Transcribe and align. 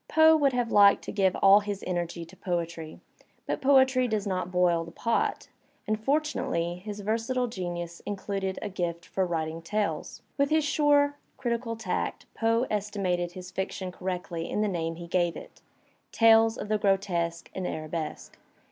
Poe 0.07 0.35
would 0.35 0.53
have 0.53 0.71
liked 0.71 1.03
to 1.03 1.11
give 1.11 1.35
all 1.43 1.59
his 1.59 1.83
energy 1.85 2.25
to 2.25 2.35
poetry, 2.35 2.99
but 3.45 3.61
poetry 3.61 4.07
does 4.07 4.25
not 4.25 4.51
boil 4.51 4.83
the 4.83 4.89
pot, 4.89 5.47
and 5.85 6.03
fortunately 6.03 6.77
his 6.83 7.01
versatile 7.01 7.45
genius 7.45 7.99
included 8.03 8.57
a 8.63 8.69
gift 8.69 9.05
for 9.05 9.27
writing 9.27 9.61
tales. 9.61 10.23
With 10.39 10.49
his 10.49 10.65
suret^ 10.65 11.13
critical 11.37 11.75
tact 11.75 12.25
Poe 12.33 12.65
estimated 12.71 13.33
his 13.33 13.51
fiction 13.51 13.91
correctly 13.91 14.49
in 14.49 14.61
the 14.61 14.67
name 14.67 14.95
he 14.95 15.05
gave 15.05 15.37
it: 15.37 15.61
"Tales 16.11 16.57
of 16.57 16.67
the 16.67 16.79
Grotesque 16.79 17.51
and 17.53 17.67
Arabesque." 17.67 18.39